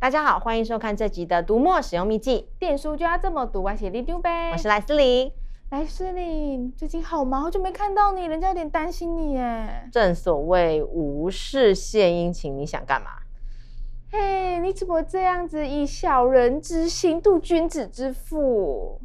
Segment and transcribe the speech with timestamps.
[0.00, 4.52] 大家好，欢迎收看这集的读墨使用秘籍，电书就要这么读，我写里丢呗。
[4.52, 5.28] 我是莱斯林，
[5.70, 7.42] 莱斯林，最近好忙？
[7.42, 9.88] 好久没看到你，人家有点担心你耶。
[9.90, 13.08] 正所谓无事献殷勤，你想干嘛？
[14.12, 19.00] 嘿，你怎么这样子以小人之心度君子之腹？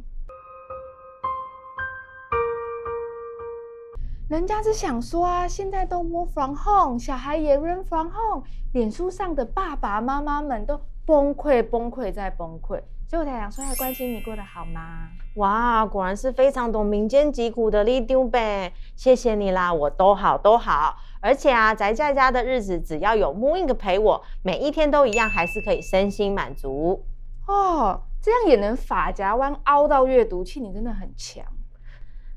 [4.26, 15.08] 人家是想说啊，现在都 work from home，小孩也 run from home，脸书上的爸爸妈妈们都崩溃、崩溃再崩溃，所以我才想说，还关心你过得好吗？
[15.36, 27.04] 哇，果然是非常懂民间疾苦的里丢呗，谢谢你啦，我都好都好，而且啊，宅在家的日子，只要有 mooInk 陪我，每一天都一样，还是可以身心满足
[27.46, 28.00] 哦。
[28.22, 31.44] 这样也能发夹弯凹到阅读器，你真的很强。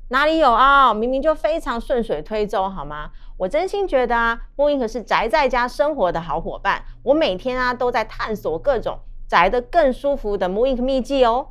[0.08, 0.94] 哪里有啊？
[0.94, 3.10] 明明就非常顺水推舟，好吗？
[3.36, 6.84] 我真心觉得啊，mooInk 是宅在家生活的好伙伴。
[7.02, 8.98] 我每天啊都在探索各种
[9.28, 11.48] 宅得更舒服的 Moink 秘籍哦。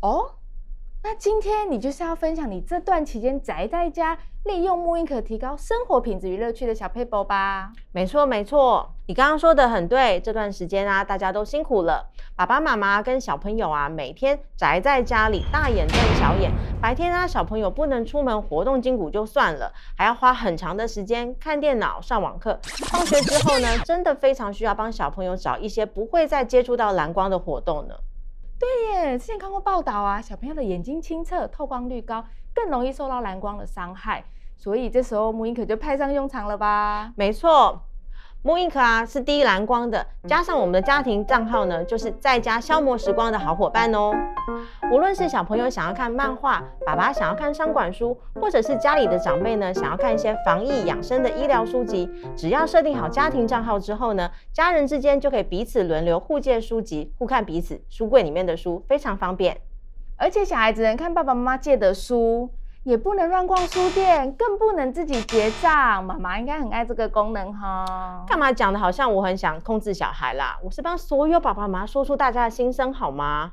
[0.00, 0.32] 哦。
[1.04, 7.70] 那今天你就是要分享你这段期间宅在家，利用 mooInk 提高生活品质与乐趣的小撇步吧？
[7.92, 10.18] 没错没错，你刚刚说的很对。
[10.18, 16.50] 这段时间啊，大家都辛苦了，爸爸妈妈跟小朋友啊，每天宅在家里，大眼瞪小眼。
[16.80, 22.58] 白天啊，小朋友不能出门活动筋骨就算了，还要花很长的时间看电脑、上网课。
[22.90, 27.94] 放学之后呢，真的非常需要帮小朋友找一些不会再接触到蓝光的活动呢。
[28.58, 34.24] 对耶，之前看过报道啊，小朋友的眼睛清澈，透光率高，更容易受到蓝光的伤害，
[34.62, 37.12] 所以这时候 mooInk 就派上用场了吧？
[37.16, 37.82] 没错。
[38.44, 44.12] mooInk 啊，是低蓝光的，加上我们的家庭账号呢，就是在家消磨时光的好伙伴哦。
[44.92, 59.60] 无论是小朋友想要看漫画，爸爸想要看商管书，或者是家里的长辈呢，想要看一些防疫养生的医疗书籍，只要设定好家庭账号之后呢，家人之间就可以彼此轮流互借书籍，互看彼此书柜里面的书，非常方便。
[60.16, 62.48] 而且小孩子能看爸爸妈妈借的书。
[62.84, 66.04] 也不能乱逛书店，更不能自己结账。
[66.04, 68.24] 妈妈应该很爱这个功能哈。
[68.26, 70.58] 干嘛讲的好像我很想控制小孩啦？
[70.64, 73.52] 我是帮所有爸爸妈妈说出大家的心声好吗？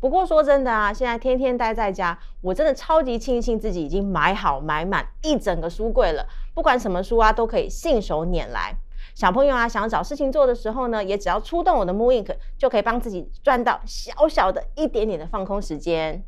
[0.00, 6.26] 不过说真的啊，现在天天待在家，我真的超级庆幸自己已经买好买满一整个书柜了。
[6.52, 8.74] 不管什么书啊，都可以信手拈来。
[9.14, 16.24] 小朋友啊，想找事情做的时候呢，也只要出动我的 Moonink，就可以帮自己赚到小小的一点点的放空时间。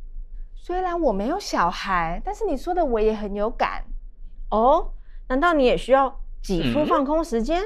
[0.62, 3.82] 虽然我没有小孩，但是你说的我也很有感
[4.50, 4.93] 哦。
[5.26, 7.62] 难道你也需要挤出放空时间？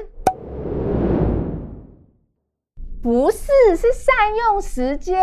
[3.03, 5.19] 不是，是善用时间。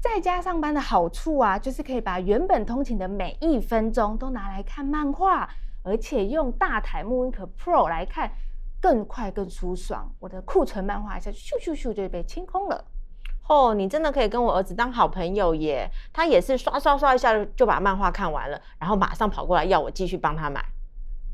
[0.00, 5.48] 在家上班的好处啊，就是可以把原本通勤的每一分钟都拿来看漫画，
[5.84, 8.28] 而且用大台 mooInk Pro 来看，
[8.80, 10.12] 更快更舒爽。
[10.18, 12.84] 我的库存漫画一下咻咻咻就被清空了。
[13.52, 15.86] 哦，你真的可以跟我儿子当好朋友耶！
[16.10, 20.64] 他也是刷刷刷一下就把漫画看完了，然后马上跑过来要我继续帮他买。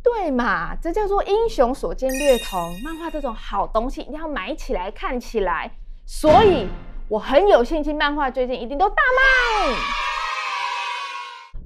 [0.02, 2.74] 对嘛，这叫做英雄所见略同。
[2.82, 5.70] 漫画这种好东西一定要买起来看起来，
[6.04, 6.66] 所以
[7.08, 9.76] 我很有信心，漫画最近一定都大卖。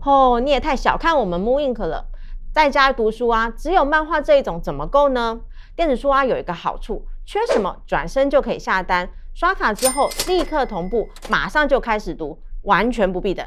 [0.05, 2.05] 哦，你也太小看我们 mooInk 了，
[2.53, 5.41] 在家读书啊，只有漫画这一种怎么够呢？
[5.75, 9.09] 电子书啊有一个好处，缺什么转身就可以下单。
[9.35, 13.47] 刷卡之后立刻同步，马上就开始读，完全不必等。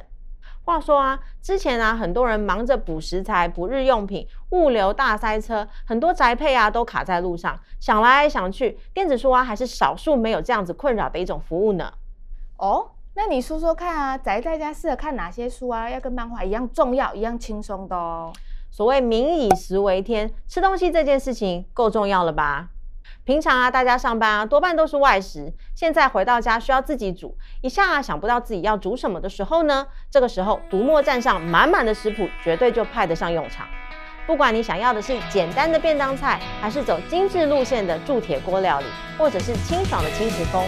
[0.63, 7.59] 话说啊，之前啊，很多人忙着补食材、补日用品，物流大塞车，很多宅配啊都卡在路上。
[7.79, 11.93] 想来想去，电子书啊还是少数没有这样子困扰的一种服务呢。
[12.57, 15.87] 哦，那你说说看啊，宅在家适合看哪些书啊？
[15.87, 18.33] 要跟漫画一样重要、一样轻松的哦。
[18.71, 22.69] 所谓民以食为天，吃东西这件事情够重要了吧？
[23.23, 25.53] 平常啊，大家上班啊，多半都是外食。
[25.73, 33.67] 现在回到家需要自己煮，一下啊想不到自己要煮什么的时候呢，这个时候读墨站上满满的食谱，绝对就派得上用场。
[34.27, 38.85] 不管你想要的是简单的便当菜，还是走精致路线的铸铁锅料理，
[39.17, 40.63] 或者是清爽的轻食风，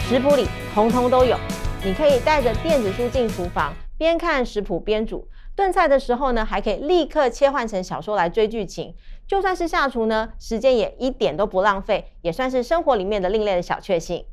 [0.00, 1.36] 食谱里通通都有。
[1.84, 5.28] 你可以带着电子书进厨房，边看食谱边煮。
[5.56, 8.94] 炖菜的时候呢，还可以立刻切换成小说来追剧情。
[9.26, 14.26] 就算是下厨呢，时间也一点都不浪费，也算是生活里面的另类的小确幸。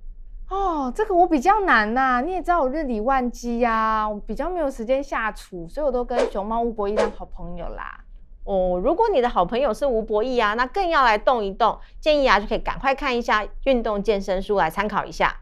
[0.50, 8.02] 哦，这个我比较难呐、啊，你也知道我日理万机呀、啊，我比较没有时间下厨，所以我都跟熊猫吴博义当好朋友啦。
[8.44, 15.40] 哦，如果你的好朋友是吴博义啊，那更要来动一动，建议啊就可以赶快看一下运动健身书来参考一下。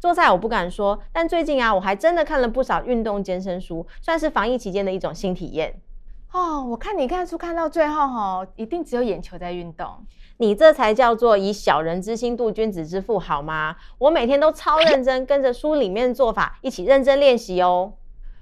[0.00, 5.78] 做菜我不敢说，但最近啊，我还真的看了不少运动健身书，算是防疫期间的一种新体验。
[6.32, 9.86] 哦，我看你看书看到最后哦，一定只有眼球在运动。
[10.38, 13.76] 你这才叫做以小人之心度君子之腹，好吗？
[13.98, 17.92] 我每天都超认真，跟着书里面的做法一起认真练习哦。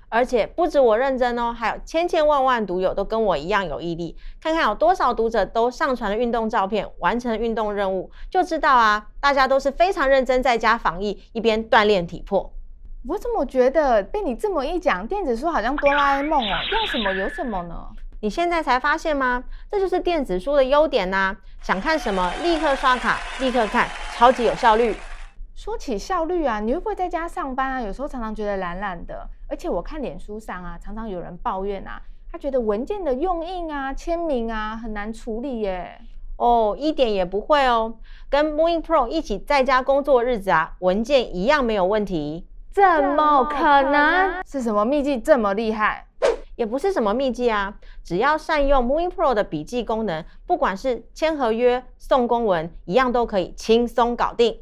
[0.08, 4.16] 而且不止我认真哦，还有千千万万读友都跟我一样有毅力。
[4.40, 12.52] 看看有多少读者都上传了运动照片，完成运动任务，就知道啊，大家都是非常认真在家防疫，一边锻炼体魄。
[13.06, 16.56] 我怎么觉得被你这么一讲，电子书好像哆啦 A 梦哦？
[16.72, 17.74] 要什么有什么呢？
[18.20, 19.44] 你现在才发现吗？
[19.70, 21.36] 这就是电子书的优点呐、啊！
[21.62, 24.96] 想看什么，立刻刷卡，立刻看，超级有效率。
[25.58, 27.80] 说起效率啊，你会不会在家上班啊？
[27.80, 32.00] 有时候常常觉得懒懒的，而且我看脸书上啊，常常有人抱怨啊，
[32.30, 36.00] 他觉得文件的用印啊、签名啊很难处理耶。
[36.36, 37.92] 哦，一点也不会哦，
[38.30, 42.46] 跟 Moving Pro 一起在家工作日子啊，文件一样没有问题。
[42.70, 42.84] 怎
[43.16, 44.40] 么可能？
[44.46, 46.06] 是什么秘技这么厉害？
[46.54, 47.74] 也不是什么秘技啊，
[48.04, 54.60] 只要善用 Moving Pro 的笔记功能，不管是签合约、送公文，一样都可以轻松搞定。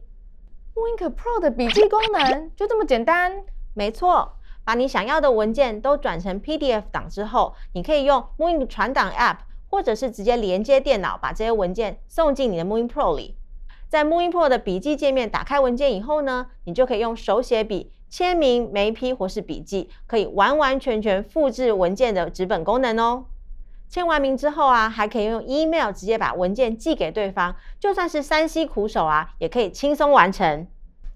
[0.77, 3.43] Moving Pro 的笔记功能就这么简单？
[3.73, 9.39] 没错，把你想要的文件都转成 PDF 档之后，你可以用 Moving 传档 App，
[9.71, 13.39] 或者是直接连接电脑，把这些文件送进你的 Moving Pro 里。
[13.89, 17.91] 在 Moving Pro 的笔记界面打开文件以后呢，你就可以用手写笔。
[18.09, 23.25] 签名、眉批或是笔记，可以完完全全复制文件的纸本功能哦。
[23.89, 30.67] 签完名之后啊，还可以用 email 直接把文件寄给对方，就算是山西苦手啊，也可以轻松完成。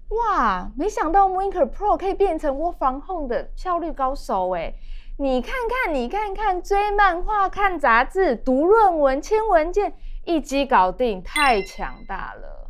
[0.09, 4.75] 哇，没想到 Minker Pro 可以变成 Work from Home 的效率高手诶。
[5.17, 9.93] 你看看，你看看，追漫画、看杂志、读论文、签文件，
[10.25, 12.69] 一机搞定，太强大了。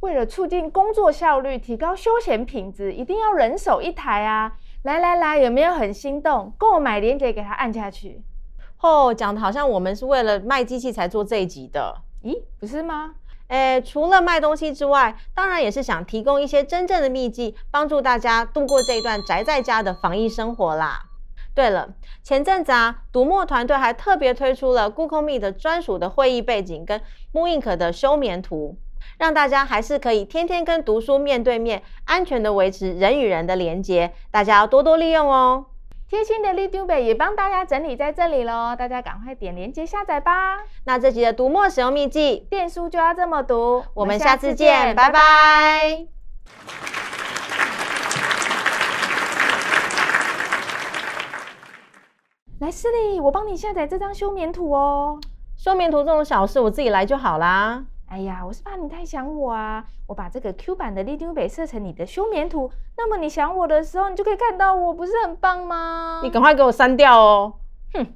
[0.00, 4.52] 为了促进工作效率，提高休闲品质，一定要人手一台啊！
[4.82, 6.52] 来来来，有没有很心动？
[6.58, 8.22] 购买链接给他按下去。
[8.82, 11.94] 哦，讲的好像我们是为了卖机器才做这一集的。
[12.24, 13.14] 咦，不是吗？
[13.46, 21.02] 诶，除了卖东西之外，当然也是想提供一些真正的秘技，帮助大家度过这一段宅在家的防疫生活啦。
[21.54, 21.90] 对了，
[22.24, 27.00] 前阵子啊，读墨团队还特别推出了 Google Meet 的专属的会议背景跟
[27.32, 28.76] mooInk 的休眠图。
[29.18, 35.66] 让大家还是可以天天跟读书面对面，安全的维持人与人的连接，大家要多多利用哦。
[36.12, 40.58] 贴心的里长伯也帮大家整理在这里喽，大家赶快点链接下载吧。
[40.84, 43.82] 那这集的读墨使用秘籍，电书就要这么读。
[43.94, 46.06] 我们下次见，拜拜。
[52.60, 55.18] 来，诗丽，我帮你下载这张休眠图哦。
[55.56, 57.82] 休眠图这种小事，我自己来就好啦。
[58.12, 59.82] 哎呀，我是怕你太想我啊！
[60.06, 66.20] 我把这个 Q 版的里长伯设成你的休眠图，那么你想我的时候，你就可以看到我，不是很棒吗？
[66.22, 67.54] 你赶快给我删掉哦！
[67.94, 68.06] 哼。